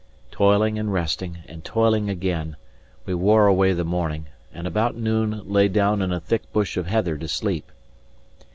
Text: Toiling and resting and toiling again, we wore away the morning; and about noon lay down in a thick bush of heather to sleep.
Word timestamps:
Toiling 0.31 0.79
and 0.79 0.91
resting 0.91 1.43
and 1.47 1.63
toiling 1.63 2.09
again, 2.09 2.55
we 3.05 3.13
wore 3.13 3.45
away 3.45 3.71
the 3.73 3.83
morning; 3.83 4.25
and 4.51 4.65
about 4.65 4.95
noon 4.97 5.43
lay 5.47 5.67
down 5.67 6.01
in 6.01 6.11
a 6.11 6.19
thick 6.19 6.51
bush 6.51 6.75
of 6.75 6.87
heather 6.87 7.19
to 7.19 7.27
sleep. 7.27 7.71